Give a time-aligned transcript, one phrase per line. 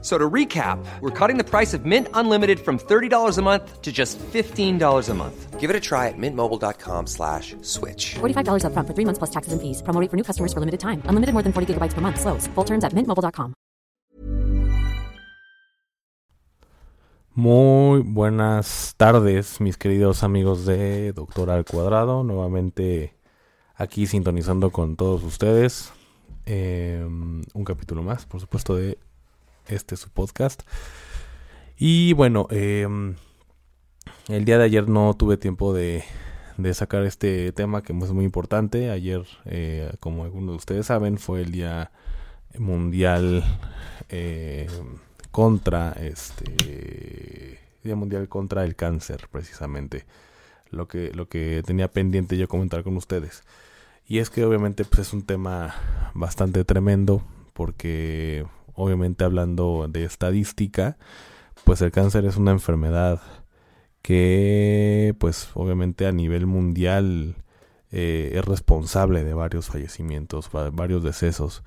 [0.00, 3.90] So to recap, we're cutting the price of Mint Unlimited from $30 a month to
[3.90, 5.58] just $15 a month.
[5.58, 8.14] Give it a try at mintmobile.com slash switch.
[8.20, 9.82] $45 upfront for three months plus taxes and fees.
[9.82, 11.02] Promo rate for new customers for limited time.
[11.10, 12.20] Unlimited more than 40 gigabytes per month.
[12.20, 12.46] Slows.
[12.54, 13.54] Full terms at mintmobile.com.
[17.34, 22.24] Muy buenas tardes, mis queridos amigos de Doctor al Cuadrado.
[22.24, 23.14] Nuevamente
[23.74, 25.92] aquí sintonizando con todos ustedes.
[26.46, 28.98] Eh, un capítulo más, por supuesto, de
[29.68, 30.62] este su podcast.
[31.76, 33.16] Y bueno, em,
[34.28, 36.04] el día de ayer no tuve tiempo de,
[36.74, 38.90] sacar este tema que es muy importante.
[38.90, 41.92] Ayer, eh, como algunos de ustedes saben, fue el día
[42.58, 43.44] mundial
[44.08, 44.66] eh,
[45.30, 50.04] contra este día mundial contra el cáncer, precisamente.
[50.70, 53.42] Lo que, lo que tenía pendiente yo comentar con ustedes.
[54.06, 55.74] Y es que obviamente pues, es un tema
[56.14, 57.22] bastante tremendo
[57.54, 58.46] porque
[58.78, 60.96] obviamente hablando de estadística,
[61.64, 63.20] pues el cáncer es una enfermedad
[64.02, 67.34] que pues obviamente a nivel mundial
[67.90, 71.64] eh, es responsable de varios fallecimientos, varios decesos.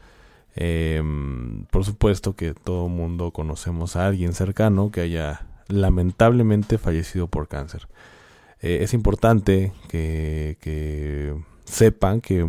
[0.55, 7.27] Em, por supuesto que todo el mundo conocemos a alguien cercano que haya lamentablemente fallecido
[7.27, 7.87] por cáncer.
[8.61, 12.45] Eh, es importante que, que sepan que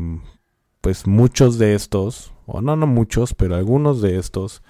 [0.81, 4.63] pues muchos de estos, o no, no muchos, pero algunos de estos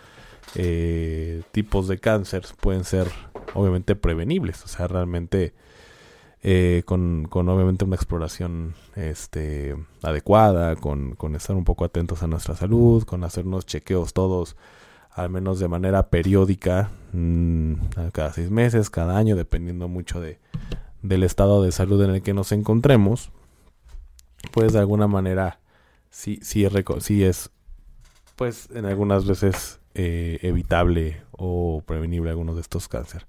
[0.55, 3.09] eh, tipos de cáncer pueden ser
[3.55, 5.55] obviamente prevenibles, o sea, realmente
[6.43, 12.27] eh, con, con, obviamente una exploración este, adecuada, con, con, estar un poco atentos a
[12.27, 14.57] nuestra salud, con hacernos chequeos todos,
[15.11, 17.75] al menos de manera periódica, mmm,
[18.13, 20.41] cada seis meses, cada año, dependiendo mucho de,
[21.03, 23.31] del estado de salud en el que nos encontremos,
[24.51, 25.61] pues de alguna manera
[26.11, 26.67] sí, sí,
[27.01, 27.51] sí es,
[28.43, 33.29] pues en algunas veces eh, evitable o prevenible algunos de estos cáncer.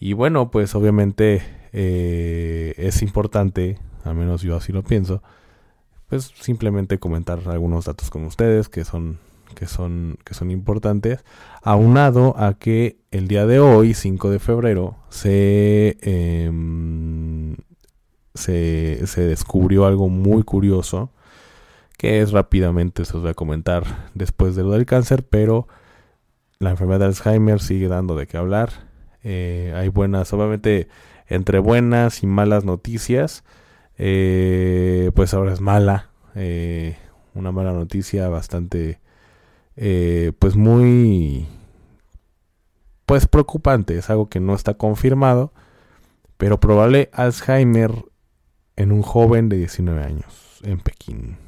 [0.00, 1.42] Y bueno, pues obviamente
[1.74, 5.22] eh, es importante, al menos yo así lo pienso,
[6.08, 9.18] pues simplemente comentar algunos datos con ustedes que son
[9.54, 11.22] que son que son importantes,
[11.60, 16.50] aunado a que el día de hoy, 5 de febrero, se eh,
[18.32, 21.10] se, se descubrió algo muy curioso
[21.96, 25.68] que es rápidamente, se os voy a comentar después de lo del cáncer, pero
[26.58, 28.70] la enfermedad de Alzheimer sigue dando de qué hablar.
[29.24, 30.88] Eh, hay buenas, obviamente,
[31.26, 33.44] entre buenas y malas noticias,
[33.98, 36.96] eh, pues ahora es mala, eh,
[37.34, 39.00] una mala noticia bastante,
[39.74, 41.46] pues muy,
[43.06, 45.52] pues preocupante, es algo que no está confirmado,
[46.36, 47.92] pero probable Alzheimer
[48.76, 51.41] en un joven de 19 años en Pekín.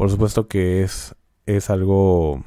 [0.00, 2.42] Por supuesto que es, es algo,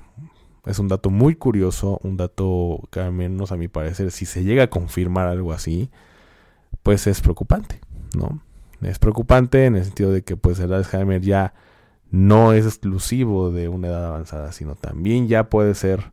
[0.66, 4.44] es un dato muy curioso, un dato que al menos a mi parecer, si se
[4.44, 5.92] llega a confirmar algo así,
[6.82, 7.80] pues es preocupante,
[8.18, 8.42] ¿no?
[8.82, 11.54] Es preocupante en el sentido de que pues el Alzheimer ya
[12.10, 16.12] no es exclusivo de una edad avanzada, sino también ya puede ser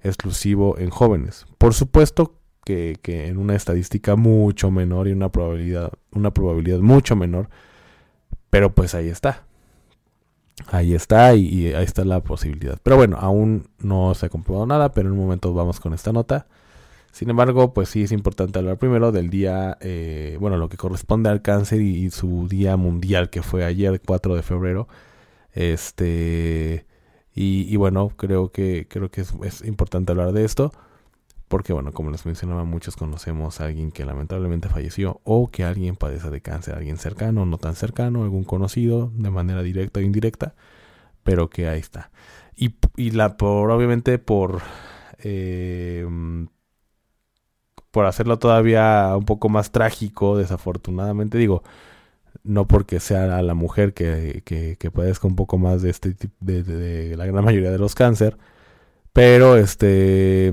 [0.00, 1.44] exclusivo en jóvenes.
[1.58, 7.14] Por supuesto que, que, en una estadística mucho menor y una probabilidad, una probabilidad mucho
[7.14, 7.50] menor,
[8.48, 9.47] pero pues ahí está
[10.66, 12.78] ahí está y, ahí está la posibilidad.
[12.82, 16.12] Pero bueno, aún no se ha comprobado nada, pero en un momento vamos con esta
[16.12, 16.46] nota.
[17.12, 21.30] Sin embargo, pues sí es importante hablar primero del día, eh, bueno, lo que corresponde
[21.30, 24.88] al cáncer y, su día mundial que fue ayer, 4 de febrero.
[25.52, 26.86] Este,
[27.34, 30.72] y, bueno, creo que, creo que es importante hablar de esto.
[31.48, 35.96] Porque, bueno, como les mencionaba, muchos conocemos a alguien que lamentablemente falleció o que alguien
[35.96, 40.54] padece de cáncer, alguien cercano, no tan cercano, algún conocido, de manera directa o indirecta,
[41.24, 42.10] pero que ahí está.
[42.54, 44.60] Y, la, por, obviamente, por,
[45.20, 46.06] eh,
[47.90, 51.62] por hacerlo todavía un poco más trágico, desafortunadamente, digo,
[52.44, 57.16] no porque sea la mujer que, que, padezca un poco más de este de, de
[57.16, 58.36] la gran mayoría de los cáncer,
[59.12, 60.52] pero este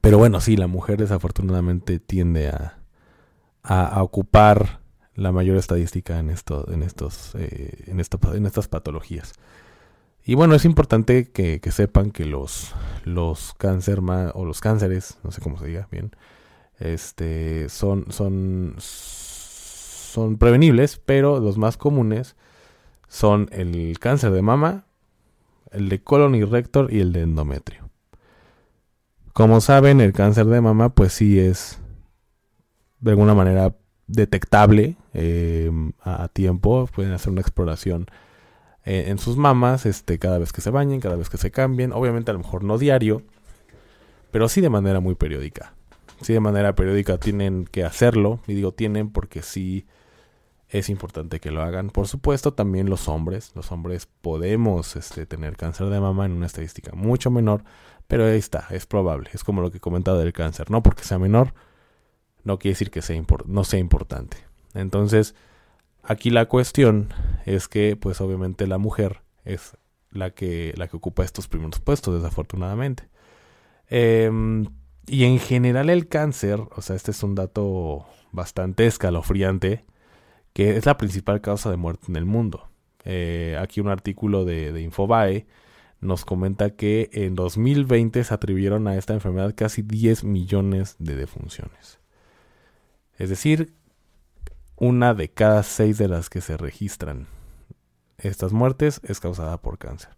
[0.00, 2.76] pero bueno, sí, la mujer desafortunadamente tiende a,
[4.02, 4.80] ocupar
[5.14, 9.34] la mayor estadística en esto, en estos, eh, en, estas patologías.
[10.24, 12.74] Y bueno, es importante que, sepan que los,
[13.04, 14.00] los cáncer
[14.34, 16.12] o los cánceres, no sé cómo se diga bien,
[16.78, 22.36] este, son, son, son prevenibles, pero los más comunes
[23.08, 24.86] son el cáncer de mama,
[25.70, 27.89] el de colon y rector y el de endometrio.
[29.32, 31.78] Como saben, el cáncer de mama pues sí es
[33.00, 33.74] de alguna manera
[34.06, 35.70] detectable eh,
[36.02, 36.88] a, tiempo.
[36.94, 38.06] Pueden hacer una exploración
[38.84, 41.92] eh, en sus mamas este, cada vez que se bañen, cada vez que se cambien.
[41.92, 43.22] Obviamente a lo mejor no diario,
[44.30, 45.74] pero sí de manera muy periódica.
[46.20, 48.40] Sí de manera periódica tienen que hacerlo.
[48.46, 49.86] Y digo tienen porque sí
[50.68, 51.90] es importante que lo hagan.
[51.90, 53.52] Por supuesto, también los hombres.
[53.54, 57.64] Los hombres podemos este, tener cáncer de mama en una estadística mucho menor.
[58.10, 59.30] Pero ahí está, es probable.
[59.32, 60.68] Es como lo que he comentado del cáncer.
[60.68, 61.54] No porque sea menor,
[62.42, 64.36] no quiere decir que sea no sea importante.
[64.74, 65.36] Entonces,
[66.02, 67.14] aquí la cuestión
[67.46, 69.76] es que, pues obviamente la mujer es
[70.10, 73.08] la que, la que ocupa estos primeros puestos, desafortunadamente.
[73.86, 74.66] Em,
[75.06, 79.84] y en general el cáncer, o sea, este es un dato bastante escalofriante,
[80.52, 82.70] que es la principal causa de muerte en el mundo.
[83.04, 85.46] Eh, aquí un artículo de, de, Infobae
[86.00, 91.98] nos comenta que en 2020 se atribuyeron a esta enfermedad casi 10 millones de defunciones.
[93.18, 93.74] Es decir,
[94.76, 97.26] una de cada seis de las que se registran
[98.16, 100.16] estas muertes es causada por cáncer.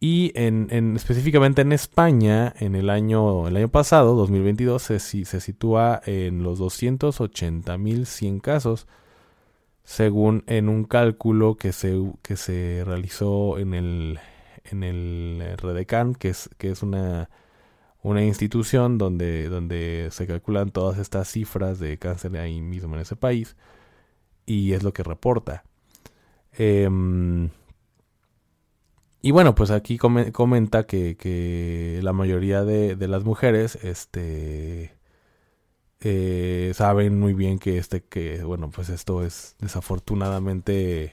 [0.00, 6.42] Y en, específicamente en España, en el año, el año pasado, 2022, se, sitúa en
[6.42, 8.88] los 280.100 casos,
[9.84, 14.18] según en un cálculo que se, que se realizó en el,
[14.64, 17.28] en el Redecan, que es, que es una
[18.02, 23.16] una institución donde, donde se calculan todas estas cifras de cáncer ahí mismo en ese
[23.16, 23.56] país
[24.44, 25.64] y es lo que reporta.
[26.52, 27.50] Em,
[29.22, 34.96] y bueno, pues aquí comenta que, la mayoría de, las mujeres este,
[36.00, 41.12] eh, saben muy bien que, este, que, bueno, pues esto es desafortunadamente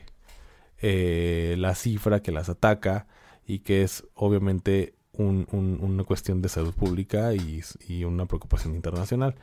[0.79, 3.07] eh, la cifra que las ataca
[3.49, 9.33] y que es obviamente una cuestión de salud pública y, una preocupación internacional.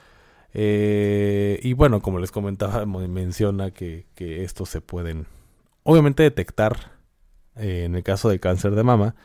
[0.55, 5.27] Eh, y bueno, como les comentaba, menciona que, que estos se pueden,
[5.83, 6.93] obviamente, detectar
[7.57, 9.17] eh, en el caso de cáncer de mama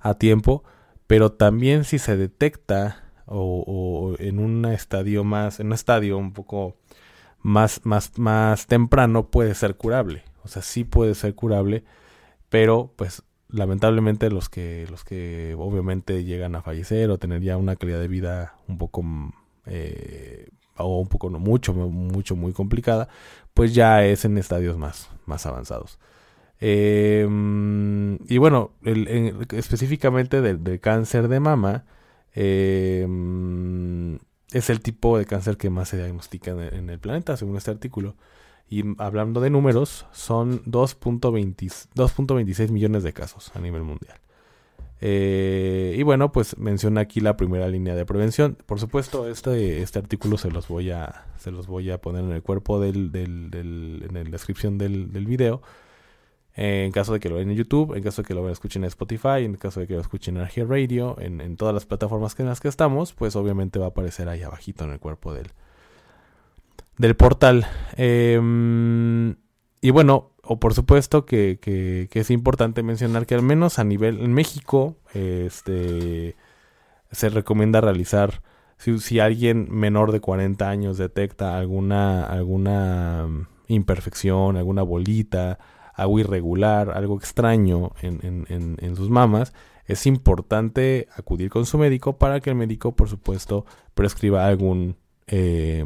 [0.00, 0.64] a tiempo,
[1.06, 6.78] pero también si se detecta o, en un estadio más, en un estadio un poco
[7.40, 10.24] más, más, más temprano, puede ser curable.
[10.44, 11.84] O sea, sí puede ser curable,
[12.48, 13.22] pero pues
[13.52, 18.08] lamentablemente los que los que obviamente llegan a fallecer o tener ya una calidad de
[18.08, 19.04] vida un poco
[19.66, 23.08] eh, o un poco no mucho mucho muy complicada
[23.54, 25.98] pues ya es en estadios más más avanzados.
[26.62, 31.86] Em, y bueno específicamente del, cáncer de mama
[32.34, 34.18] em,
[34.52, 38.14] es el tipo de cáncer que más se diagnostica en el planeta según este artículo
[38.70, 44.16] y hablando de números, son 2.26 millones de casos a nivel mundial.
[45.00, 48.56] Eh, y bueno, pues menciona aquí la primera línea de prevención.
[48.66, 52.30] Por supuesto, este, este artículo se los voy a, se los voy a poner en
[52.30, 55.62] el cuerpo del, del, en la descripción del, del video.
[56.54, 58.88] en caso de que lo vean en YouTube, en caso de que lo escuchen en
[58.88, 62.46] Spotify, en caso de que lo escuchen en Radio, en, en todas las plataformas en
[62.46, 65.48] las que estamos, pues obviamente va a aparecer ahí abajito en el cuerpo del,
[67.00, 67.66] del portal.
[67.96, 69.36] Em,
[69.80, 74.20] y bueno, o por supuesto que, que, es importante mencionar que al menos a nivel
[74.20, 76.36] en México, este
[77.10, 78.42] se recomienda realizar
[78.76, 83.26] si, si, alguien menor de 40 años detecta alguna alguna
[83.68, 85.58] imperfección, alguna bolita,
[85.94, 89.54] algo irregular, algo extraño en, en, en, sus mamas,
[89.86, 94.96] es importante acudir con su médico para que el médico, por supuesto, prescriba algún
[95.26, 95.84] eh,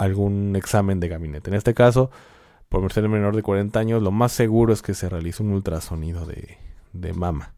[0.00, 1.50] algún examen de gabinete.
[1.50, 2.10] En este caso,
[2.68, 6.26] por ser menor de 40 años, lo más seguro es que se realice un ultrasonido
[6.26, 6.58] de,
[6.92, 7.54] de mama.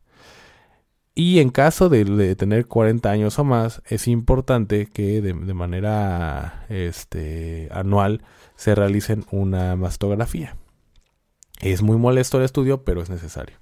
[1.15, 7.69] Y en caso de, tener 40 años o más, es importante que de, manera este,
[7.71, 8.23] anual
[8.57, 10.57] se realicen una mastografía.
[11.61, 13.57] Es muy molesto el estudio, pero es necesario.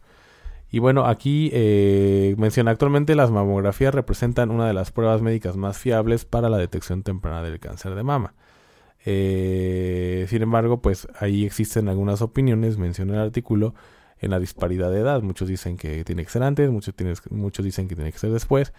[0.71, 5.77] Y bueno, aquí eh, menciona actualmente las mamografías representan una de las pruebas médicas más
[5.77, 8.35] fiables para la detección temprana del cáncer de mama.
[9.05, 13.75] Eh, sin embargo, pues ahí existen algunas opiniones, menciona el artículo,
[14.21, 15.23] en la disparidad de edad.
[15.23, 16.95] Muchos dicen que tiene que ser antes, muchos,
[17.31, 18.73] muchos dicen que tiene que ser después,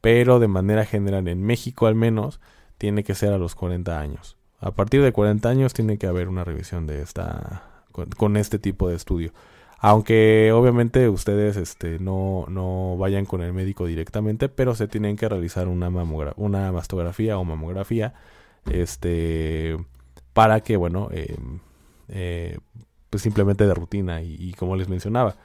[0.00, 2.40] pero de manera general en México al menos
[2.78, 4.36] tiene que ser a los 40 años.
[4.60, 7.62] A partir de 40 años tiene que haber una revisión de esta
[8.16, 9.32] con, este tipo de estudio.
[9.80, 15.28] Aunque obviamente ustedes este, no, no vayan con el médico directamente, pero se tienen que
[15.28, 15.88] realizar una,
[16.36, 18.14] una mastografía o mamografía
[18.72, 19.76] este,
[20.32, 21.60] para que, bueno, em,
[22.08, 22.58] eh,
[23.10, 25.36] pues simplemente de rutina y, como les mencionaba,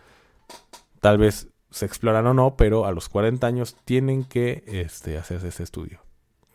[1.00, 5.48] tal vez se exploran o no, pero a los 40 años tienen que este, hacerse
[5.48, 6.01] ese estudio.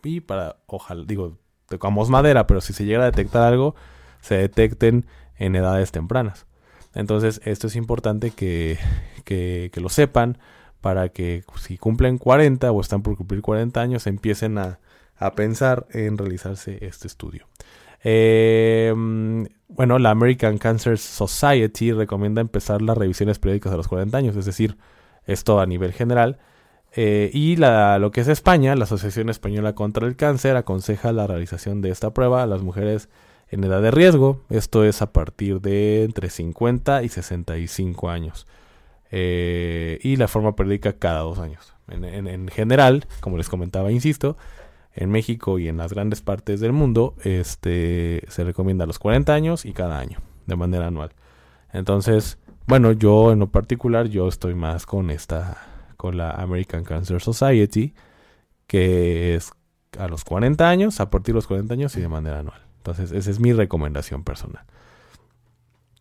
[0.02, 3.75] Y para, ojalá, digo, tocamos madera, pero si se llega a detectar algo,
[4.20, 5.06] se detecten
[5.37, 6.46] en edades tempranas.
[6.94, 8.78] Entonces, esto es importante que,
[9.25, 10.38] que, lo sepan
[10.80, 14.78] para que si cumplen 40 o están por cumplir 40 años, empiecen a,
[15.18, 17.46] a pensar en realizarse este estudio.
[18.04, 18.94] Eh,
[19.68, 24.44] bueno, la American Cancer Society recomienda empezar las revisiones periódicas a los 40 años, es
[24.44, 24.76] decir,
[25.26, 26.38] esto a nivel general.
[26.92, 31.82] Eh, y lo que es España, la Asociación Española contra el Cáncer aconseja la realización
[31.82, 33.08] de esta prueba a las mujeres
[33.50, 34.40] en edad de riesgo.
[34.50, 38.46] Esto es a partir de entre 50 y 65 años.
[39.10, 41.75] Eh, y la forma periódica cada dos años.
[41.88, 44.37] En, general, como les comentaba, insisto,
[44.98, 49.32] en México y en las grandes partes del mundo, este, se recomienda a los 40
[49.32, 51.10] años y cada año, de manera anual.
[51.72, 55.56] Entonces, bueno, yo en lo particular, yo estoy más con esta,
[55.96, 57.94] con la American Cancer Society,
[58.66, 59.52] que es
[59.96, 62.60] a los 40 años, a partir de los 40 años y de manera anual.
[62.78, 64.64] Entonces, esa es mi recomendación personal.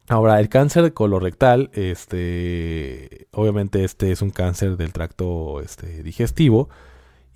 [0.10, 6.70] Ahora, el cáncer colorectal, este, obviamente este es un cáncer del tracto este, digestivo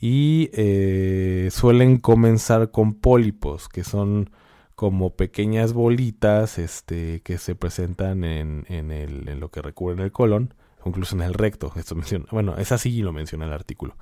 [0.02, 4.32] y eh, suelen comenzar con pólipos, que son
[4.76, 10.56] como pequeñas bolitas este, que se presentan en, en, lo que recubre en el colon,
[10.84, 11.72] incluso en el recto.
[11.76, 13.96] Esto menciona, bueno, es así y lo menciona el artículo.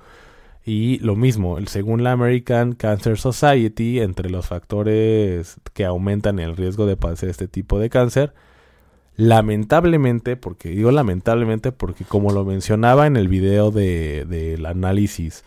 [0.64, 6.86] Y lo mismo, según la American Cancer Society, entre los factores que aumentan el riesgo
[6.86, 8.32] de padecer este tipo de cáncer,
[9.16, 15.44] lamentablemente, porque digo lamentablemente porque como lo mencionaba en el video del de, análisis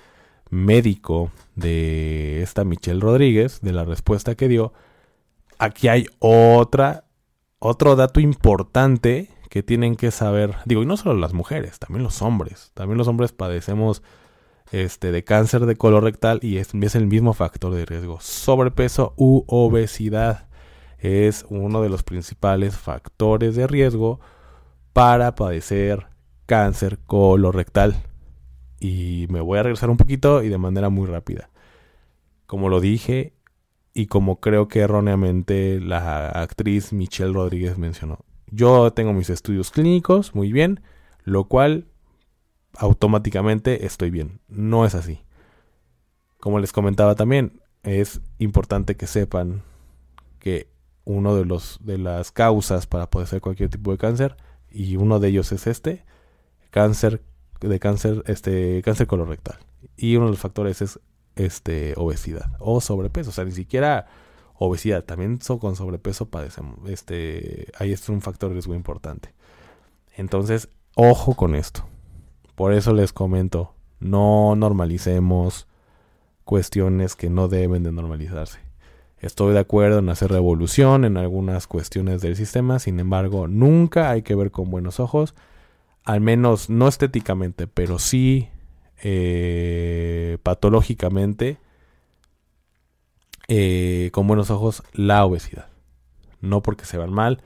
[0.54, 4.74] médico de esta Michelle Rodríguez, de la respuesta que dio,
[5.58, 7.06] aquí hay otra,
[7.60, 10.56] otro dato importante que tienen que saber.
[10.66, 12.72] Digo, y no solo las mujeres, también los hombres.
[12.74, 14.02] También los hombres padecemos
[14.72, 18.20] este, de cáncer de colorectal y es, es el mismo factor de riesgo.
[18.22, 20.48] Sobrepeso u obesidad
[20.98, 24.20] es uno de los principales factores de riesgo
[24.94, 26.08] para padecer
[26.46, 27.96] cáncer colorectal.
[28.84, 31.50] Y me voy a regresar un poquito y de manera muy rápida.
[32.46, 33.32] Como lo dije,
[33.94, 38.20] y como creo que erróneamente la actriz Michelle Rodríguez mencionó.
[38.52, 40.82] Yo tengo mis estudios clínicos, muy bien,
[41.24, 41.86] lo cual
[42.76, 44.42] automáticamente estoy bien.
[44.50, 45.22] No es así.
[46.42, 49.64] Como les comentaba también, es importante que sepan
[50.40, 50.68] que
[51.06, 54.36] uno de los de las causas para poder ser cualquier tipo de cáncer
[54.70, 56.04] y uno de ellos es este
[56.70, 57.22] cáncer
[57.60, 59.58] de cáncer este cáncer colorectal
[59.96, 61.00] y uno de los factores es
[61.36, 63.30] este, obesidad o sobrepeso.
[63.30, 64.08] O sea, ni siquiera
[64.56, 66.78] obesidad, también con sobrepeso padecemos.
[66.90, 69.34] Este, ahí es un factor de riesgo importante.
[70.16, 71.86] Entonces, ojo con esto.
[72.56, 75.68] Por eso les comento, no normalicemos
[76.44, 78.60] cuestiones que no deben de normalizarse.
[79.18, 84.22] Estoy de acuerdo en hacer revolución en algunas cuestiones del sistema, sin embargo, nunca hay
[84.22, 85.34] que ver con buenos ojos,
[86.04, 88.50] al menos no estéticamente, pero sí
[89.02, 91.58] eh, patológicamente
[93.48, 95.68] eh, con buenos ojos la obesidad.
[96.42, 97.42] No porque se van mal,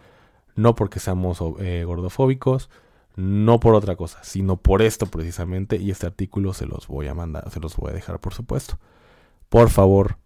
[0.56, 2.70] no porque seamos eh, gordofóbicos,
[3.16, 5.78] no por otra cosa, sino por esto precisamente.
[5.78, 8.80] Y este artículo se los voy a mandar, se los voy a dejar por supuesto.
[9.50, 10.18] Por favor,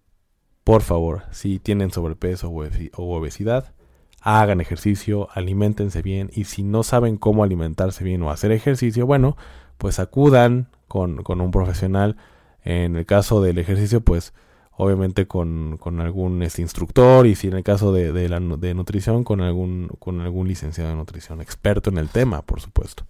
[0.64, 3.74] por favor, si tienen sobrepeso o obesidad,
[4.22, 9.36] hagan ejercicio, alimentense bien y si no saben cómo alimentarse bien o hacer ejercicio, bueno,
[9.78, 12.18] pues acudan con, un profesional.
[12.64, 14.34] En el caso del ejercicio, pues
[14.78, 19.42] obviamente con, algún este, instructor y si en el caso de, de, la, nutrición, con
[19.42, 23.06] algún, con algún licenciado de nutrición, experto en el tema, por supuesto.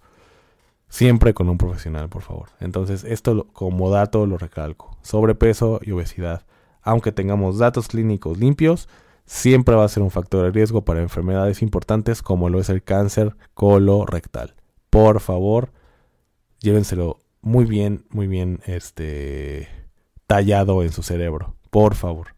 [0.88, 2.48] Siempre con un profesional, por favor.
[2.60, 4.96] Entonces, esto como dato lo recalco.
[5.02, 6.42] Sobrepeso y obesidad.
[6.82, 8.88] Aunque tengamos datos clínicos limpios,
[9.24, 12.82] siempre va a ser un factor de riesgo para enfermedades importantes como lo es el
[12.82, 14.54] cáncer colorectal.
[14.90, 15.70] Por favor,
[16.60, 19.68] llévenselo muy bien, muy bien este
[20.26, 22.28] tallado en su cerebro, por favor.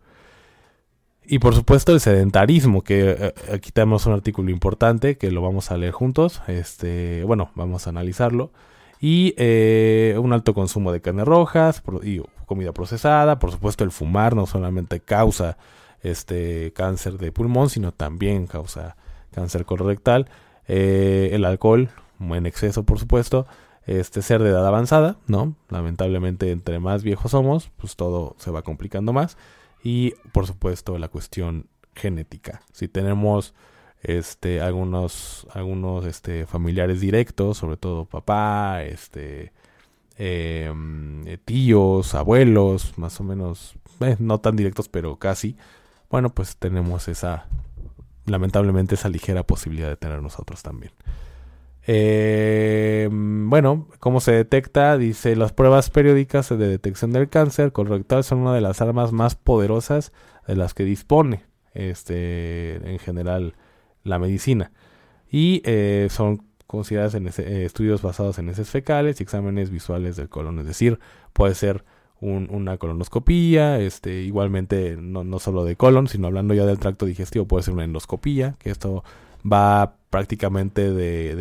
[1.26, 5.70] Y por supuesto el sedentarismo, que eh, aquí tenemos un artículo importante que lo vamos
[5.70, 8.52] a leer juntos, este, bueno, vamos a analizarlo.
[9.00, 14.34] Y eh, un alto consumo de carnes rojas y comida procesada, por supuesto el fumar
[14.34, 15.56] no solamente causa
[16.04, 18.96] este cáncer de pulmón, sino también causa
[19.32, 20.28] cáncer colorectal.
[20.68, 23.46] Eh, el alcohol en exceso, por supuesto,
[23.86, 25.56] este ser de edad avanzada, ¿no?
[25.68, 29.36] Lamentablemente entre más viejos somos, pues todo se va complicando más.
[29.82, 32.62] Y por supuesto la cuestión genética.
[32.72, 33.54] Si tenemos
[34.02, 39.52] este, algunos, algunos este, familiares directos, sobre todo papá, este,
[40.16, 45.56] em, tíos, abuelos, más o menos, eh, no tan directos, pero casi.
[46.10, 47.46] Bueno, pues tenemos esa,
[48.26, 50.92] lamentablemente, esa ligera posibilidad de tener nosotros también.
[51.86, 54.96] Eh, bueno, ¿cómo se detecta?
[54.96, 59.34] Dice, las pruebas periódicas de detección del cáncer colorectal son una de las armas más
[59.34, 60.12] poderosas
[60.46, 61.44] de las que dispone
[61.74, 63.54] este, en general
[64.02, 64.72] la medicina.
[65.30, 70.28] Y eh, son consideradas en eh, estudios basados en heces fecales y exámenes visuales del
[70.28, 70.58] colon.
[70.60, 70.98] Es decir,
[71.32, 71.84] puede ser
[72.24, 77.46] una colonoscopía, este, igualmente no, no solo de colon, sino hablando ya del tracto digestivo,
[77.46, 79.04] puede ser una endoscopía, que esto
[79.50, 81.34] va prácticamente de,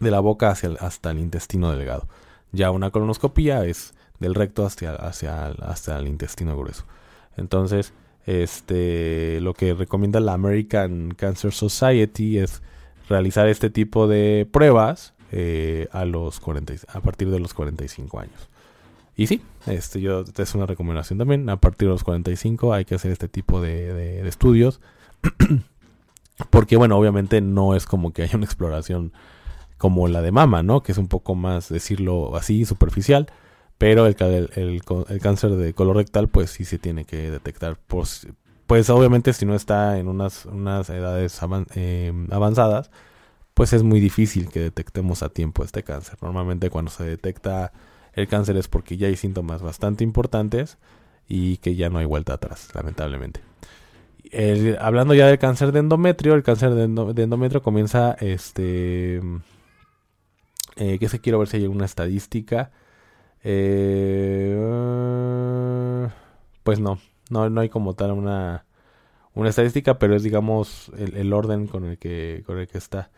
[0.00, 2.06] de, la boca hacia hasta el intestino delgado.
[2.52, 6.84] Ya una colonoscopía es del recto hacia, hacia, hasta el intestino grueso.
[7.36, 7.92] Entonces,
[8.26, 12.62] este, lo que recomienda la American Cancer Society es
[13.08, 18.48] realizar este tipo de pruebas eh, a, los 40, a partir de los 45 años.
[19.18, 21.50] Y sí, este, yo, es una recomendación también.
[21.50, 24.80] A partir de los 45 hay que hacer este tipo de, de estudios.
[26.50, 29.12] Porque, bueno, obviamente no es como que haya una exploración
[29.76, 30.84] como la de mama, ¿no?
[30.84, 33.26] Que es un poco más, decirlo así, superficial.
[33.76, 37.76] Pero el, el, el, cáncer de colorectal, pues sí se tiene que detectar.
[37.88, 38.28] Pues,
[38.68, 41.40] pues obviamente si no está en unas, unas edades
[41.74, 42.92] eh, avanzadas,
[43.54, 46.18] pues es muy difícil que detectemos a tiempo este cáncer.
[46.22, 47.72] Normalmente cuando se detecta
[48.18, 50.78] el cáncer es porque ya hay síntomas bastante importantes
[51.28, 53.40] y que ya no hay vuelta atrás, lamentablemente
[54.78, 59.22] hablando ya del cáncer de endometrio, el cáncer de, endometrio comienza, este,
[60.76, 62.70] eh, que se quiero ver si hay una estadística.
[63.44, 64.56] Eh,
[66.62, 66.98] pues no,
[67.30, 68.64] no, no hay como tal una,
[69.34, 73.10] una estadística, pero es digamos el, orden con el que, con el que está.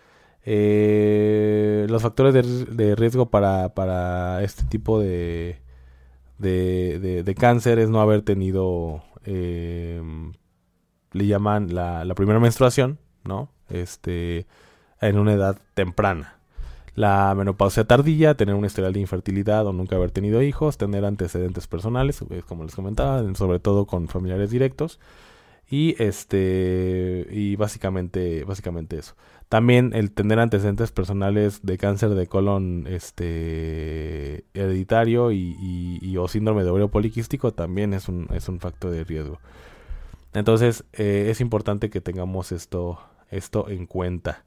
[0.45, 5.61] Eh, los factores de, riesgo para, para, este tipo de,
[6.39, 10.03] de, de, cáncer es no haber tenido eh,
[11.13, 13.51] le llaman la, la primera menstruación, ¿no?
[13.69, 14.47] Este,
[15.01, 16.37] en una edad temprana.
[16.95, 21.67] La menopausia tardía, tener un historial de infertilidad o nunca haber tenido hijos, tener antecedentes
[21.67, 24.99] personales, como les comentaba, sobre todo con familiares directos.
[25.71, 29.15] Y este y básicamente básicamente eso.
[29.49, 35.57] También el tener antecedentes personales de cáncer de colon este hereditario y,
[36.03, 39.39] y o síndrome de ovario poliquístico también es un, es un factor de riesgo.
[40.35, 42.99] Entonces eh, es importante que tengamos esto,
[43.31, 44.45] esto en cuenta.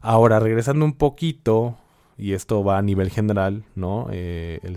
[0.00, 1.76] Ahora, regresando un poquito,
[2.18, 4.08] y esto va a nivel general, ¿no?
[4.10, 4.76] Eh, el,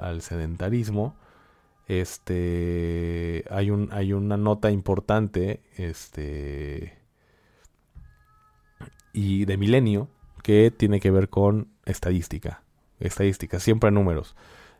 [0.00, 1.14] Al sedentarismo
[1.86, 6.96] este hay un hay una nota importante este
[9.12, 10.08] y de milenio
[10.42, 12.62] que tiene que ver con estadística
[13.00, 14.34] estadística siempre números.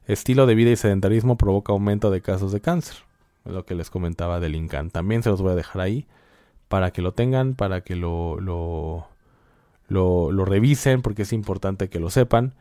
[0.06, 2.96] Estilo de vida y sedentarismo provoca aumento de casos de cáncer
[3.44, 4.90] lo que les comentaba del INCAN.
[4.90, 6.06] También se los voy a dejar ahí
[6.68, 9.08] para que lo tengan para que lo lo,
[9.88, 12.54] lo, lo revisen porque es importante que lo sepan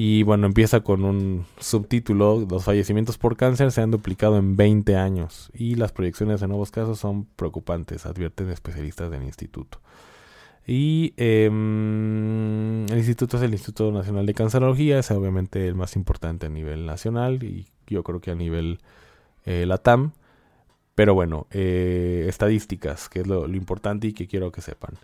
[0.00, 4.94] y bueno, empieza con un subtítulo, los fallecimientos por cáncer se han duplicado en 20
[4.94, 9.80] años y las proyecciones de nuevos casos son preocupantes, advierten especialistas del instituto.
[10.64, 16.46] Y em, el instituto es el Instituto Nacional de Cancerología, es obviamente el más importante
[16.46, 18.78] a nivel nacional y yo creo que a nivel
[19.46, 20.12] eh, LATAM.
[20.94, 24.96] Pero bueno, eh, estadísticas, que es lo, lo, importante y que quiero que sepan.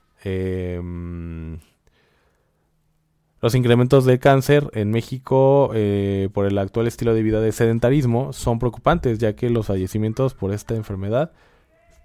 [3.45, 8.33] Los incrementos de cáncer en México eh, por el actual estilo de vida de sedentarismo
[8.33, 11.31] son preocupantes, ya que los fallecimientos por esta enfermedad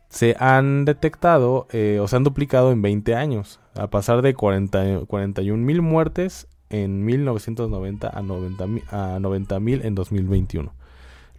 [0.10, 5.06] se han detectado eh, o se han duplicado en 20 años, a pasar de 40,
[5.08, 10.74] 41 mil muertes en 1990 a 90 mil en 2021.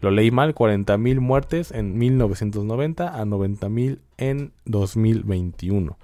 [0.00, 5.98] Lo leí mal, 40 mil muertes en 1990 a 90 mil en 2021.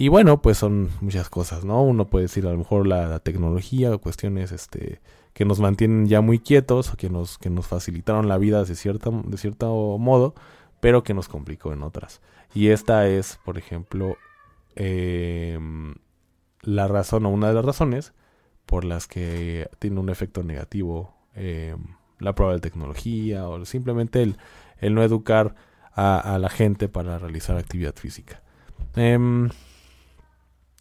[0.00, 1.82] Y bueno, pues son muchas cosas, ¿no?
[1.82, 5.00] Uno puede decir a lo mejor la, tecnología o cuestiones este,
[5.32, 8.76] que nos mantienen ya muy quietos o que nos, que nos facilitaron la vida de,
[8.76, 10.36] cierta, de cierto modo,
[10.78, 12.20] pero que nos complicó en otras.
[12.54, 14.16] Y esta es, por ejemplo,
[14.76, 15.96] em,
[16.62, 18.12] la razón o una de las razones
[18.66, 24.36] por las que tiene un efecto negativo em, la prueba de tecnología o simplemente el,
[24.78, 25.56] el no educar
[25.92, 28.40] a, la gente para realizar actividad física.
[28.94, 29.48] Em,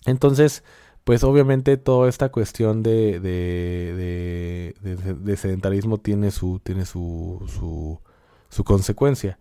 [0.08, 0.64] entonces,
[1.04, 8.02] pues obviamente toda esta cuestión de, de, de, sedentarismo tiene su, tiene su, su,
[8.50, 9.38] su consecuencia.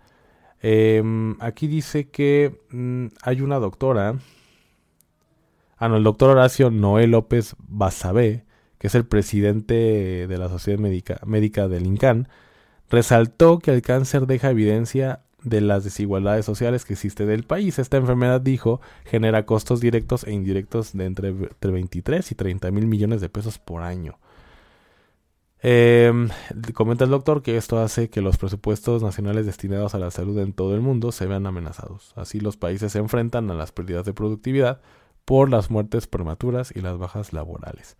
[0.60, 4.18] Em, aquí dice que mm, hay una doctora,
[5.76, 8.44] ah no, el doctor Horacio Noé López Basabé,
[8.78, 12.28] que es el presidente de la Sociedad Médica, Médica del INCAN,
[12.90, 17.78] resaltó que el cáncer deja evidencia de las desigualdades sociales que existe del país.
[17.78, 23.20] Esta enfermedad, dijo, genera costos directos e indirectos de entre, 23 y 30 mil millones
[23.20, 24.18] de pesos por año.
[25.62, 26.28] Em,
[26.74, 30.52] comenta el doctor que esto hace que los presupuestos nacionales destinados a la salud en
[30.52, 32.12] todo el mundo se vean amenazados.
[32.16, 34.80] Así los países se enfrentan a las pérdidas de productividad
[35.24, 37.96] por las muertes prematuras y las bajas laborales.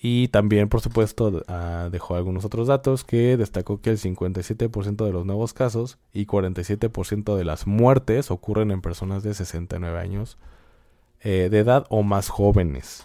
[0.00, 5.12] Y también, por supuesto, ah, dejó algunos otros datos que destacó que el 57% de
[5.12, 10.36] los nuevos casos y 47% de las muertes ocurren en personas de 69 años
[11.22, 13.04] eh, de edad o más jóvenes.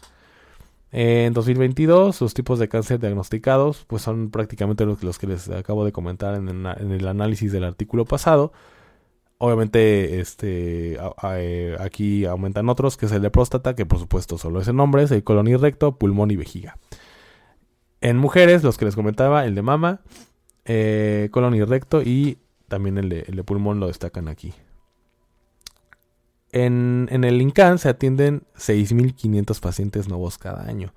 [0.92, 5.86] En 2022, los tipos de cáncer diagnosticados pues son prácticamente los, los que les acabo
[5.86, 8.52] de comentar en el análisis del artículo pasado.
[9.44, 14.62] Obviamente, este, eh, aquí aumentan otros, que es el de próstata, que por supuesto solo
[14.62, 16.78] es el nombre, es el colon y recto, pulmón y vejiga.
[18.02, 20.02] En mujeres, los que les comentaba, el de mama,
[20.66, 24.54] eh, colon y recto y también el de, el de pulmón lo destacan aquí.
[26.52, 30.94] En, en el INCAN se atienden 6.500 pacientes nuevos cada año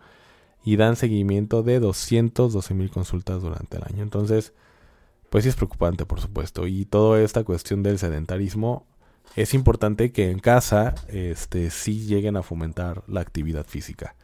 [0.62, 4.02] y dan seguimiento de 212.000 consultas durante el año.
[4.02, 4.52] Entonces,
[5.34, 6.68] pues sí es preocupante, por supuesto.
[6.68, 8.86] Y toda esta cuestión del sedentarismo,
[9.34, 14.14] es importante que en casa este, sí lleguen a fomentar la actividad física.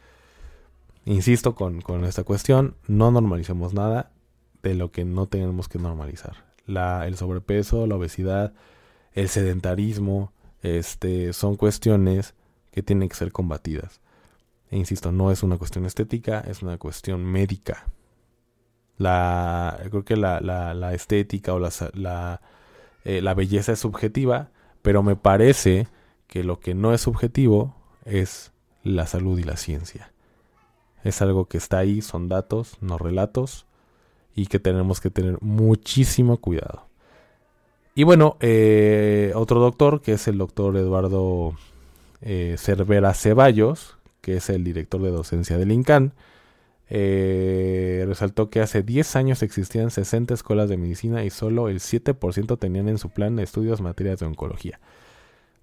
[1.03, 4.13] Insisto con, esta cuestión, no normalicemos nada
[4.63, 6.45] de lo que no tenemos que normalizar.
[6.65, 8.53] La, el sobrepeso, la obesidad,
[9.11, 12.35] el sedentarismo, este, son cuestiones
[12.71, 13.99] que tienen que ser combatidas.
[14.69, 17.85] E insisto, no es una cuestión estética, es una cuestión médica
[18.97, 22.41] la creo que la, la, estética o la,
[23.03, 24.49] eh, la, belleza es subjetiva,
[24.81, 25.87] pero me parece
[26.27, 27.75] que lo que no es subjetivo
[28.05, 28.51] es
[28.83, 30.11] la salud y la ciencia.
[31.03, 33.65] Es algo que está ahí, son datos, no relatos,
[34.35, 36.87] y que tenemos que tener muchísimo cuidado.
[37.95, 41.55] Y bueno, eh, otro doctor, que es el doctor Eduardo
[42.21, 46.13] eh, Cervera Ceballos, que es el director de docencia del INCAN,
[46.93, 52.59] eh, resaltó que hace 10 años existían 60 escuelas de medicina y solo el 7%
[52.59, 54.81] tenían en su plan estudios materias de oncología.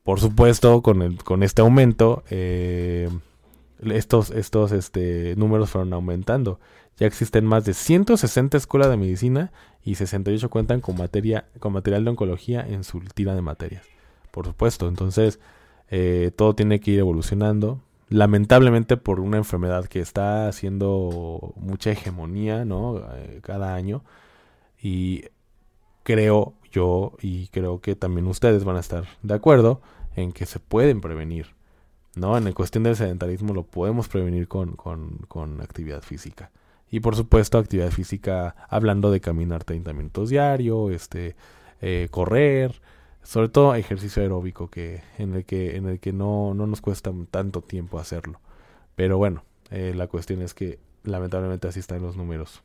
[0.04, 3.10] Por supuesto, con, el, con este aumento, eh,
[3.84, 6.60] estos, estos este, números fueron aumentando.
[6.96, 9.52] Ya existen más de 160 escuelas de medicina
[9.84, 13.84] y 68 cuentan con, materia, con material de oncología en su tira de materias.
[14.30, 15.40] Por supuesto, entonces
[15.90, 22.64] eh, todo tiene que ir evolucionando lamentablemente por una enfermedad que está haciendo mucha hegemonía,
[22.64, 22.98] ¿no?
[23.14, 24.02] Eh, cada año.
[24.80, 25.24] Y
[26.02, 29.80] creo yo, y creo que también ustedes van a estar de acuerdo,
[30.16, 31.54] en que se pueden prevenir,
[32.14, 32.36] ¿no?
[32.36, 36.50] En la cuestión del sedentarismo lo podemos prevenir con, con, con actividad física.
[36.90, 41.36] Y por supuesto, actividad física, hablando de caminar 30 minutos diario, este,
[41.80, 42.80] eh, correr,
[43.28, 47.12] sobre todo ejercicio aeróbico que en el que en el que no, no nos cuesta
[47.30, 48.40] tanto tiempo hacerlo.
[48.96, 52.62] Pero bueno eh, la cuestión es que lamentablemente así están los números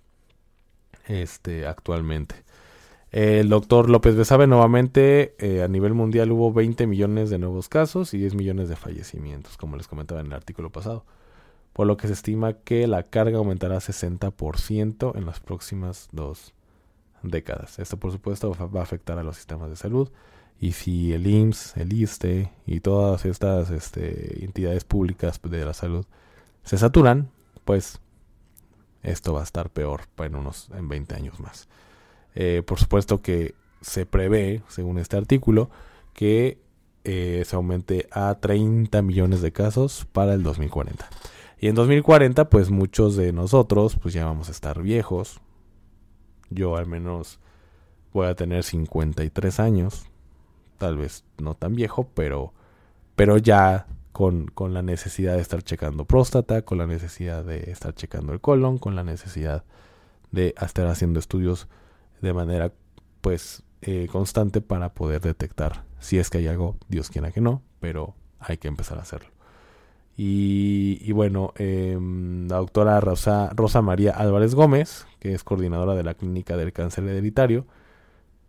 [1.05, 2.35] este actualmente.
[3.11, 8.13] El doctor López Besabe nuevamente eh, a nivel mundial hubo 20 millones de nuevos casos
[8.13, 11.03] y 10 millones de fallecimientos como les comentaba en el artículo pasado.
[11.73, 16.53] Por lo que se estima que la carga aumentará 60% en las próximas dos
[17.21, 17.79] décadas.
[17.79, 20.09] Esto por supuesto va a afectar a los sistemas de salud
[20.63, 26.05] y si el IMSS, el ISTE y todas estas este, entidades públicas de la salud
[26.63, 27.31] se saturan,
[27.65, 27.99] pues
[29.01, 31.67] esto va a estar peor en unos en 20 años más.
[32.33, 35.69] Eh, por supuesto que se prevé, según este artículo,
[36.13, 36.61] que
[37.03, 41.09] eh, se aumente a 30 millones de casos para el 2040.
[41.59, 45.41] Y en 2040, pues muchos de nosotros, pues ya vamos a estar viejos.
[46.49, 47.41] Yo al menos
[48.13, 50.07] voy a tener 53 años.
[50.77, 52.53] Tal vez no tan viejo, pero,
[53.15, 57.93] pero ya con, con la necesidad de estar checando próstata, con la necesidad de estar
[57.93, 59.63] checando el colon, con la necesidad
[60.31, 61.67] de estar haciendo estudios
[62.21, 62.71] de manera
[63.21, 67.61] pues eh, constante para poder detectar si es que hay algo, Dios quiera que no,
[67.79, 69.29] pero hay que empezar a hacerlo.
[70.17, 76.13] Y, bueno, em, la doctora Rosa, Rosa María Álvarez Gómez, que es coordinadora de la
[76.13, 77.65] Clínica del Cáncer Hereditario,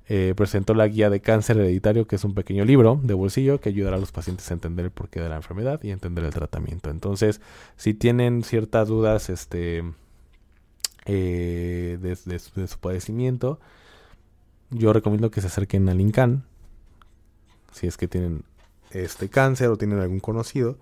[0.07, 3.71] eh, presentó la guía de cáncer hereditario, que es un pequeño libro de bolsillo que
[3.71, 6.91] ayudará a los pacientes a entender el porqué de la enfermedad y entender el tratamiento.
[6.91, 7.41] Entonces,
[7.77, 9.83] si tienen ciertas dudas este,
[11.07, 12.39] eh, de,
[12.69, 13.59] su padecimiento,
[14.69, 16.45] yo recomiendo que se acerquen al INCAN,
[17.73, 18.43] si es que tienen
[18.91, 20.77] este cáncer o tienen algún conocido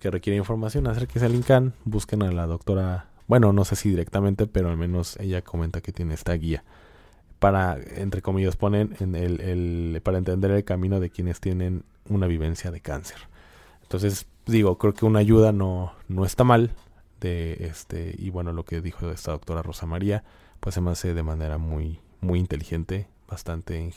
[0.00, 4.48] que requiere información, acérquense al INCAN, busquen a la doctora, bueno, no sé si directamente,
[4.48, 6.64] pero al menos ella comenta que tiene esta guía
[7.46, 12.72] para, entre comillas, ponen en el, para entender el camino de quienes tienen una vivencia
[12.72, 13.18] de cáncer.
[13.82, 16.72] Entonces, digo, creo que una ayuda no, no está mal.
[17.20, 20.24] De este, y bueno, lo que dijo esta doctora Rosa María,
[20.58, 23.92] pues se me hace de manera muy, muy inteligente, bastante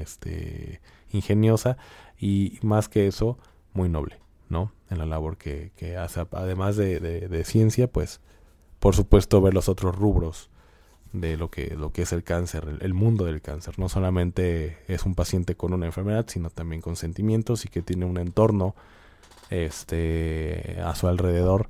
[0.00, 0.80] este,
[1.12, 1.76] ingeniosa
[2.18, 3.38] y más que eso,
[3.72, 4.72] muy noble, ¿no?
[4.90, 8.20] En la labor que, hace, además de, de, ciencia, pues
[8.80, 10.50] por supuesto ver los otros rubros
[11.14, 13.78] de lo que, lo que es el cáncer, el, mundo del cáncer.
[13.78, 18.04] No solamente es un paciente con una enfermedad, sino también con sentimientos y que tiene
[18.04, 18.74] un entorno
[19.48, 21.68] este, a su alrededor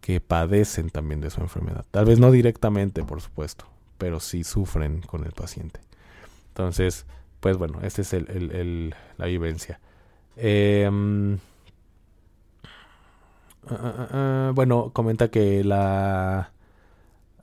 [0.00, 1.84] que padecen también de su enfermedad.
[1.90, 3.66] Tal vez no directamente, por supuesto,
[3.98, 5.80] pero sí sufren con el paciente.
[6.48, 7.04] Entonces,
[7.40, 9.78] pues bueno, esta es el, la vivencia.
[10.36, 11.34] Em,
[13.68, 16.50] ah, ah, ah, bueno, comenta que la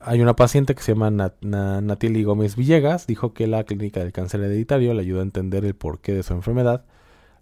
[0.04, 4.40] hay una paciente que se llama Nat Gómez Villegas, dijo que la clínica del cáncer
[4.40, 6.84] hereditario le ayudó a entender el porqué de su enfermedad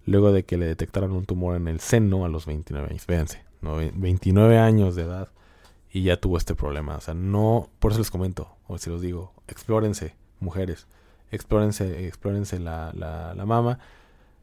[0.04, 3.06] luego de que le detectaron un tumor en el seno a los 29 años.
[3.06, 5.28] Véanse, 29 años de edad
[5.90, 6.96] y ya tuvo este problema.
[6.96, 10.86] O sea, no, por eso les comento, o si los digo, explórense, mujeres,
[11.30, 13.78] explórense, explórense la, la, la mama,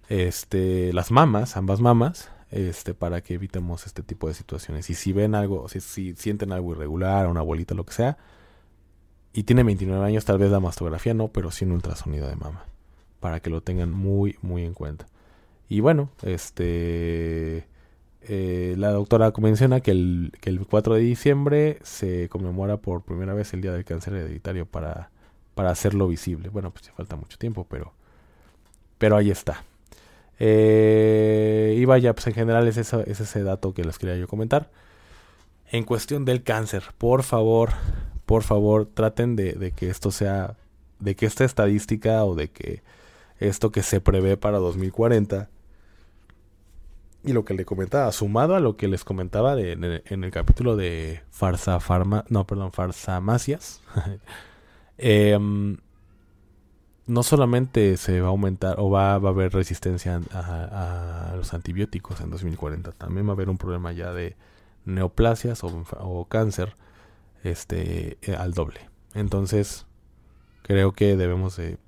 [0.08, 4.90] este, las mamas, ambas mamas, este, para que evitemos este tipo de situaciones.
[4.90, 8.18] Y si ven algo, si, si sienten algo irregular, una bolita, lo que sea,
[9.34, 12.66] y tiene 29 años, tal vez la mastografía no, pero sí un ultrasonido de mama,
[13.20, 15.08] para que lo tengan muy, muy en cuenta.
[15.68, 17.68] Y bueno, este,
[18.22, 23.34] eh, la doctora menciona que el, que el 4 de diciembre se conmemora por primera
[23.34, 25.12] vez el Día del Cáncer Hereditario para,
[25.54, 26.50] para hacerlo visible.
[26.50, 27.94] Bueno, pues ya falta mucho tiempo, pero,
[28.98, 29.64] pero ahí está.
[30.40, 34.28] Eh, y vaya, pues en general es, eso, es ese dato que les quería yo
[34.28, 34.72] comentar.
[35.72, 37.72] En cuestión del cáncer, por favor,
[38.26, 40.56] por favor, traten de, que esto sea,
[41.00, 42.82] de que esta estadística o de que
[43.40, 45.50] esto que se prevé para 2040
[47.24, 50.78] y lo que le comentaba, sumado a lo que les comentaba de, en el capítulo
[50.78, 53.82] de Farsa Farma, no, perdón, Farsamacias,
[54.98, 55.38] eh,
[57.10, 62.30] no solamente se va a aumentar o va, a haber resistencia a, los antibióticos en
[62.30, 64.36] 2040, también va a haber un problema ya de
[64.86, 66.76] neoplasias o, cáncer
[67.44, 68.82] este, eh, al doble.
[69.16, 69.88] Entonces,
[70.62, 71.80] creo que debemos de,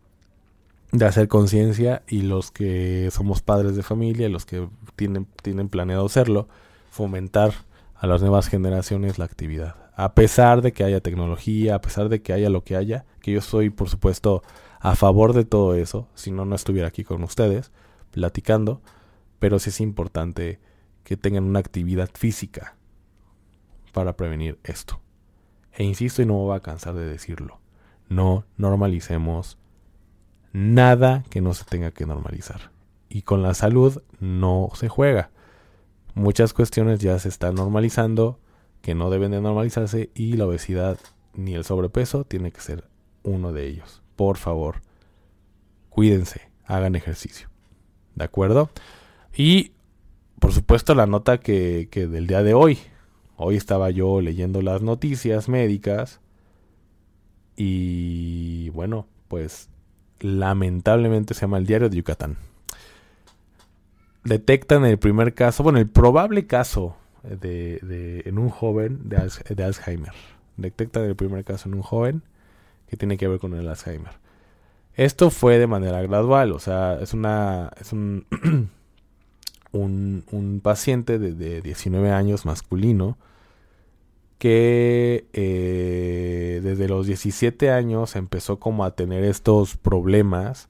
[1.06, 6.48] hacer conciencia y los que somos padres de familia, los que tienen, tienen planeado hacerlo,
[6.90, 7.54] fomentar
[7.94, 9.76] a las nuevas generaciones la actividad.
[10.02, 13.34] A pesar de que haya tecnología, a pesar de que haya lo que haya, que
[13.34, 14.42] yo soy por supuesto
[14.80, 17.72] a favor de todo eso, si no, no estuviera aquí con ustedes
[18.10, 18.82] platicando,
[19.38, 20.60] pero sí es importante
[21.04, 22.76] que tengan una actividad física
[23.94, 25.00] para prevenir esto.
[25.72, 27.60] E insisto y no me voy a cansar de decirlo,
[28.10, 29.60] no normalicemos
[30.52, 32.72] nada que no se tenga que normalizar.
[33.08, 35.30] Y con la salud no se juega.
[36.16, 38.40] Muchas cuestiones ya se están normalizando
[38.82, 40.98] que no deben de normalizarse y la obesidad
[41.34, 42.86] ni el sobrepeso tiene que ser
[43.24, 44.84] uno de ellos por favor,
[45.90, 47.50] cuídense, hagan ejercicio.
[48.14, 48.70] ¿De acuerdo?
[49.36, 49.72] Y,
[50.40, 52.78] por supuesto, la nota que, que del día de hoy.
[53.36, 56.22] Hoy estaba yo leyendo las noticias médicas
[57.56, 59.72] y, bueno, pues
[60.20, 62.38] lamentablemente se llama el diario de Yucatán.
[64.24, 69.64] Detectan el primer caso, bueno, el probable caso de, de- en un joven de, de
[69.64, 70.12] Alzheimer.
[70.58, 72.24] Detectan el primer caso en un joven
[72.88, 74.14] que tiene que ver con el Alzheimer.
[74.96, 78.26] Esto fue de manera gradual, o sea, es una es un
[79.72, 83.18] un, un paciente de, de 19 años masculino
[84.38, 90.68] que eh, desde los 17 años empezó como a tener estos problemas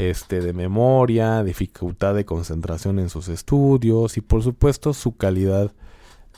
[0.00, 5.72] este, de memoria, dificultad de concentración en sus estudios y por supuesto su calidad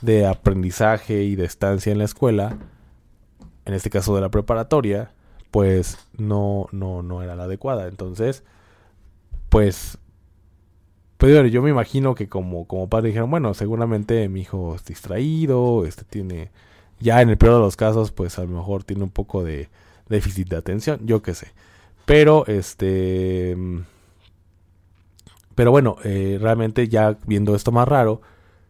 [0.01, 2.57] de aprendizaje y de estancia en la escuela,
[3.63, 5.13] en este caso de la preparatoria,
[5.49, 7.87] pues no, no, no era la adecuada.
[7.87, 8.43] Entonces,
[9.47, 9.97] pues,
[11.17, 15.85] pues yo me imagino que como, como padre dijeron, bueno, seguramente mi hijo es distraído,
[15.85, 16.51] este tiene,
[16.99, 19.69] ya en el peor de los casos, pues a lo mejor tiene un poco de
[20.09, 21.53] déficit de atención, yo qué sé.
[22.05, 23.55] Pero, este,
[25.55, 28.21] pero bueno, eh, realmente ya viendo esto más raro,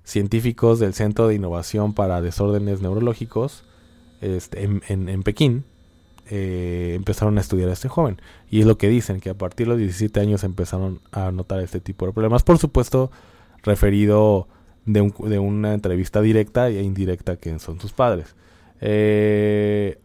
[0.04, 3.63] científicos del Centro de Innovación para Desórdenes Neurológicos
[4.22, 5.63] este, en, en- en Pekín
[6.30, 8.22] eh, empezaron a estudiar a este joven.
[8.50, 11.60] Y es lo que dicen, que a partir de los 17 años empezaron a notar
[11.62, 12.43] este tipo de problemas.
[12.43, 13.12] Por supuesto,
[13.63, 14.48] referido
[14.86, 18.36] de, un- de una entrevista directa e indirecta que son sus padres.
[18.82, 20.00] Eh,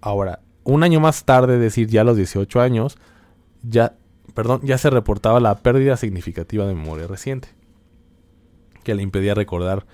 [0.00, 2.98] ahora, un año más tarde, es decir, ya a los 18 años,
[3.62, 3.94] ya,
[4.34, 7.48] perdón, ya se reportaba la pérdida significativa de memoria reciente
[8.82, 9.86] que le impedía recordar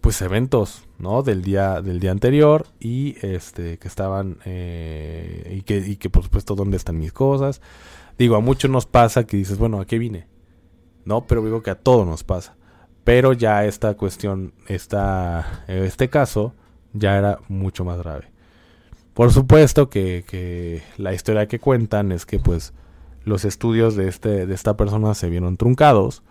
[0.00, 5.78] pues eventos no del día del día anterior y este que estaban eh, y que
[5.78, 7.60] y que por supuesto dónde están mis cosas
[8.16, 10.28] digo a muchos nos pasa que dices bueno a qué vine
[11.06, 12.56] no pero digo que a todos nos pasa.
[13.04, 16.52] Pero ya esta cuestión esta este caso
[16.92, 18.30] ya era mucho más grave
[19.16, 22.74] por supuesto que, la historia que cuentan es que pues
[23.24, 26.22] los estudios de este de esta persona se vieron truncados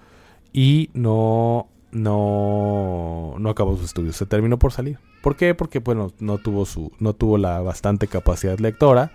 [0.54, 4.16] y no no no acabó sus estudios.
[4.16, 5.00] Se terminó por salir.
[5.24, 5.56] ¿por qué?
[5.56, 9.12] porque bueno no tuvo su no tuvo la bastante capacidad lectora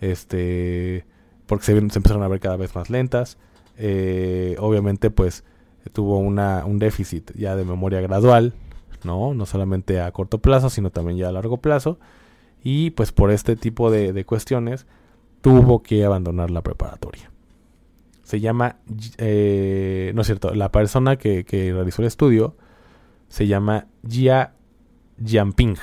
[0.00, 1.04] este
[1.46, 3.36] porque se empezaron a ver cada vez más lentas.
[3.78, 5.42] Eh, obviamente pues
[5.92, 8.54] tuvo una un déficit ya de memoria gradual
[9.02, 11.98] no no solamente a corto plazo sino también ya a largo plazo
[12.62, 14.86] y pues por este tipo de, cuestiones
[15.40, 17.30] tuvo que abandonar la preparatoria
[18.28, 18.76] se llama,
[19.16, 22.56] eh, no es cierto, la persona que, realizó el estudio
[23.28, 24.52] se llama Jia
[25.24, 25.76] Jianping.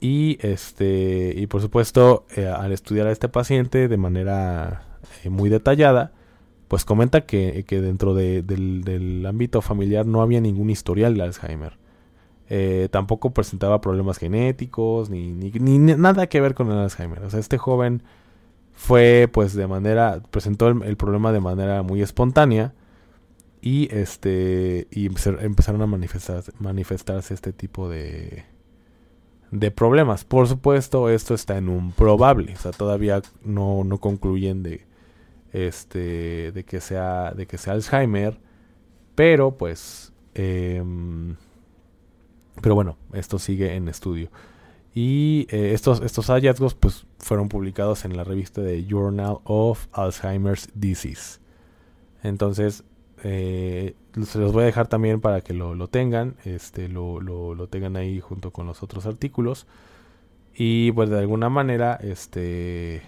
[0.00, 5.48] Y este, y por supuesto, eh, al estudiar a este paciente de manera eh, muy
[5.50, 6.10] detallada,
[6.66, 11.22] pues comenta que, que dentro de- del, del ámbito familiar no había ningún historial de
[11.22, 11.78] Alzheimer.
[12.54, 17.22] Eh, tampoco presentaba problemas genéticos, ni, ni, ni nada que ver con el Alzheimer.
[17.22, 18.02] O sea, este joven
[18.74, 22.74] fue pues de manera presentó el, problema de manera muy espontánea
[23.62, 28.44] y este y empe- empezaron a manifestar, manifestarse este tipo de
[29.50, 34.62] de problemas por supuesto esto está en un probable o sea todavía no, no concluyen
[34.62, 34.86] de
[35.52, 38.38] este de que sea de que sea Alzheimer
[39.14, 41.36] pero pues em,
[42.60, 44.30] pero bueno esto sigue en estudio
[44.94, 50.68] y eh, estos, estos hallazgos pues, fueron publicados en la revista de Journal of Alzheimer's
[50.74, 51.40] Disease.
[52.22, 52.84] Entonces,
[53.24, 57.54] eh, se los voy a dejar también para que lo, lo tengan, este, lo, lo,
[57.54, 59.66] lo tengan ahí junto con los otros artículos.
[60.54, 63.00] Y pues de alguna manera, este,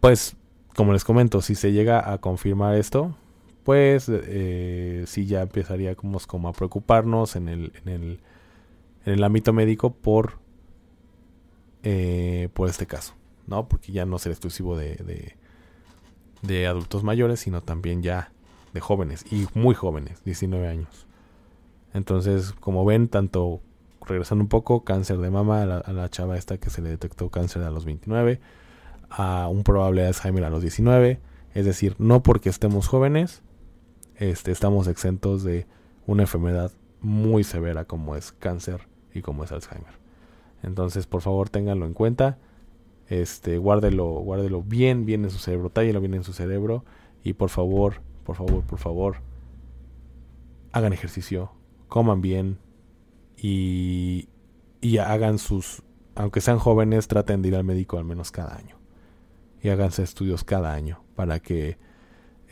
[0.00, 0.36] pues
[0.74, 3.16] como les comento, si se llega a confirmar esto,
[3.64, 8.20] pues eh, sí ya empezaría como, como a preocuparnos en el, en el,
[9.06, 10.42] en el ámbito médico por
[11.84, 13.14] eh, por este caso,
[13.48, 13.66] ¿no?
[13.68, 15.34] Porque ya no será exclusivo de,
[16.42, 18.30] de, adultos mayores, sino también ya
[18.72, 21.06] de jóvenes, y muy jóvenes, 19 años.
[21.92, 23.60] Entonces, como ven, tanto
[24.06, 26.88] regresando un poco, cáncer de mama a la, a la chava esta que se le
[26.88, 28.40] detectó cáncer a los 29,
[29.10, 31.20] a un probable Alzheimer a los 19,
[31.54, 33.42] es decir, no porque estemos jóvenes,
[34.16, 35.66] este, estamos exentos de
[36.06, 40.00] una enfermedad muy severa como es cáncer y como es Alzheimer.
[40.62, 42.38] Entonces, por favor, ténganlo en cuenta.
[43.08, 46.84] Este, guárdelo, guárdelo bien, bien en su cerebro, tállelo bien en su cerebro.
[47.24, 49.16] Y por favor, por favor, por favor,
[50.72, 51.52] hagan ejercicio,
[51.88, 52.58] coman bien
[53.36, 54.28] y,
[54.80, 55.82] y hagan sus,
[56.14, 58.76] aunque sean jóvenes, traten de ir al médico al menos cada año.
[59.60, 61.76] Y háganse estudios cada año para que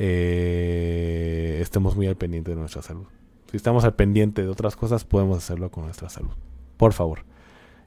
[0.03, 3.05] eh, estemos muy al pendiente de nuestra salud.
[3.51, 6.31] Si estamos al pendiente de otras cosas, podemos hacerlo con nuestra salud.
[6.79, 7.25] Por favor.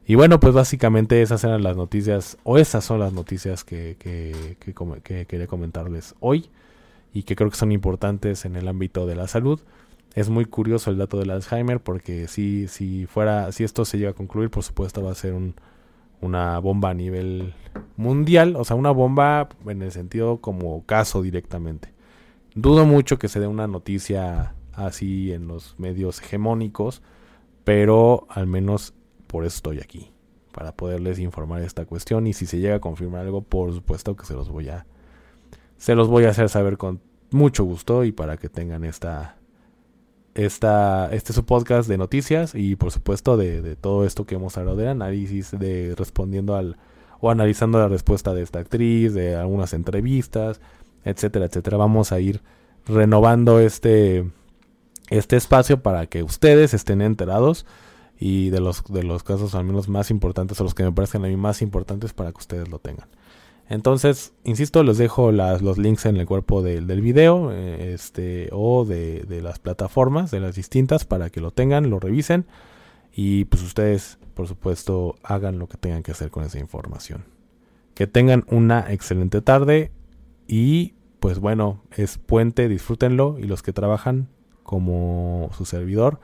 [0.06, 4.58] Y bueno, pues básicamente esas eran las noticias, o esas son las noticias que, que,
[4.60, 6.52] que, que quería comentarles hoy
[7.14, 9.60] y que creo que son importantes en el ámbito de la salud.
[10.14, 14.12] Es muy curioso el dato del Alzheimer porque si, si fuera, si esto se llega
[14.12, 15.56] a concluir, por supuesto va a ser un,
[16.22, 17.56] una bomba a nivel
[17.98, 21.93] mundial, o sea, una bomba en el sentido como caso directamente.
[22.56, 27.02] Dudo mucho que se dé una noticia así en los medios hegemónicos,
[27.64, 28.94] pero al menos
[29.28, 30.12] por eso estoy aquí,
[30.52, 34.26] para poderles informar esta cuestión y si se llega a confirmar algo, por supuesto que
[34.26, 34.86] se los voy a
[35.78, 37.02] se los voy a hacer saber con
[37.32, 39.38] mucho gusto y para que tengan esta
[40.36, 44.36] esta, este es su podcast de noticias y por supuesto de, de, todo esto que
[44.36, 46.78] hemos hablado de análisis, de respondiendo al
[47.20, 50.60] o analizando la respuesta de esta actriz, de algunas entrevistas,
[51.06, 51.78] etcétera, etcétera.
[51.78, 52.42] Vamos a ir
[52.86, 54.30] renovando este,
[55.10, 57.66] este espacio para que ustedes estén enterados
[58.20, 61.26] y de los, de los casos al menos más importantes o los que me parecen
[61.26, 63.08] a mí más importantes para que ustedes lo tengan.
[63.70, 68.86] Entonces, insisto, les dejo las, los links en el cuerpo del video eh, este, o
[68.86, 72.46] de, de, las plataformas, de las distintas, para que lo tengan, lo revisen
[73.14, 77.24] y pues ustedes, por supuesto, hagan lo que tengan que hacer con esa información.
[77.94, 79.92] Que tengan una excelente tarde
[80.48, 84.28] y pues bueno, es puente, disfrútenlo y los que trabajan
[84.64, 86.20] como su servidor,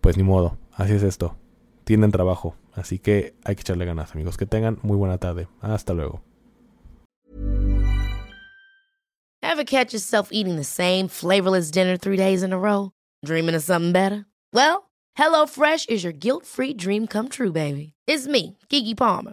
[0.00, 1.36] pues ni modo, así es esto,
[1.84, 5.94] tienen trabajo, así que hay que echarle ganas amigos, que tengan muy buena tarde, hasta
[5.94, 6.22] luego.
[9.42, 12.92] Ever catch yourself eating the same flavorless dinner three days in a row?
[13.24, 14.26] Dreaming of something better?
[14.52, 17.94] Well, HelloFresh is your guilt-free dream come true, baby.
[18.06, 19.32] It's me, Kiki Palmer.